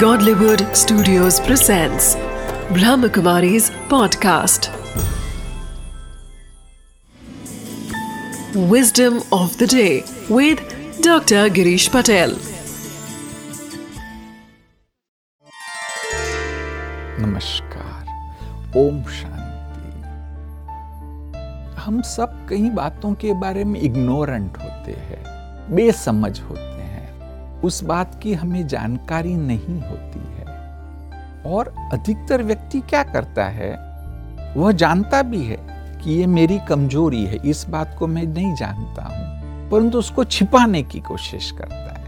[0.00, 2.16] Godlywood Studios presents
[2.76, 4.68] Brahmakumari's podcast.
[8.72, 10.60] Wisdom of the day with
[11.00, 11.48] Dr.
[11.58, 12.36] Girish Patel.
[17.20, 19.90] नमस्कार ओम शांति
[21.82, 25.24] हम सब कई बातों के बारे में इग्नोरेंट होते हैं
[25.74, 26.75] बेसमझ होते हैं
[27.64, 30.44] उस बात की हमें जानकारी नहीं होती है।
[31.46, 33.72] और अधिकतर व्यक्ति क्या करता है,
[34.56, 35.58] वह जानता भी है
[36.04, 40.82] कि ये मेरी कमज़ोरी है, इस बात को मैं नहीं जानता हूँ, परंतु उसको छिपाने
[40.82, 42.04] की कोशिश करता है।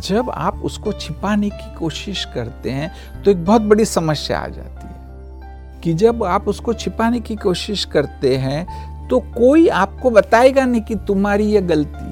[0.00, 4.86] जब आप उसको छिपाने की कोशिश करते हैं तो एक बहुत बड़ी समस्या आ जाती
[4.86, 10.82] है कि जब आप उसको छिपाने की कोशिश करते हैं तो कोई आपको बताएगा नहीं
[10.82, 12.09] कि तुम्हारी यह गलती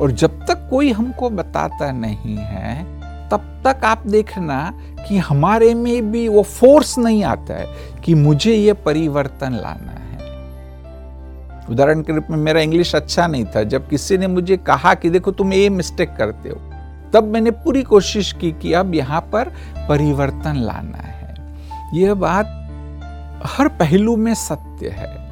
[0.00, 6.12] और जब तक कोई हमको बताता नहीं है, तब तक आप देखना कि हमारे में
[6.12, 7.66] भी वो फोर्स नहीं आता है
[8.04, 10.00] कि मुझे ये परिवर्तन लाना है।
[11.70, 15.10] उदाहरण के रूप में मेरा इंग्लिश अच्छा नहीं था। जब किसी ने मुझे कहा कि
[15.10, 16.56] देखो तुम ये मिस्टेक करते हो,
[17.12, 19.52] तब मैंने पूरी कोशिश की कि अब यहाँ पर
[19.88, 21.36] परिवर्तन लाना है।
[21.94, 22.46] यह बात
[23.46, 25.30] हर पहलू में सत्य है।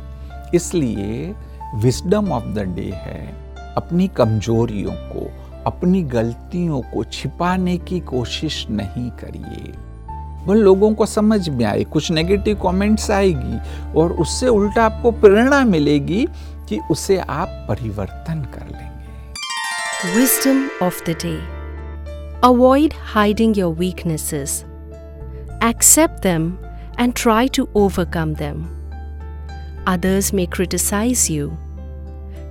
[0.54, 1.34] इसलिए
[1.74, 3.27] विस्डम ऑफ़ द डे है।
[3.78, 5.26] अपनी कमजोरियों को,
[5.66, 9.72] अपनी गलतियों को छिपाने की कोशिश नहीं करिए।
[10.46, 13.58] वह लोगों को समझ में आए, कुछ नेगेटिव कमेंट्स आएगी
[14.00, 16.26] और उससे उल्टा आपको प्रेरणा मिलेगी
[16.68, 21.36] कि उसे आप परिवर्तन कर लेंगे। Wisdom of the day
[22.44, 24.64] avoid hiding your weaknesses
[25.64, 26.52] accept them
[27.00, 28.64] and try to overcome them
[29.88, 31.50] others may criticise you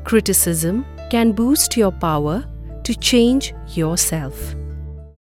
[0.09, 2.45] criticism can boost your power
[2.83, 4.55] to change yourself.